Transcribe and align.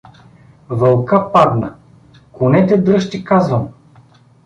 Вълка 0.69 1.31
падна…— 1.31 1.75
Конете 2.31 2.77
дръж, 2.77 3.09
ти 3.09 3.23
казвам! 3.23 3.69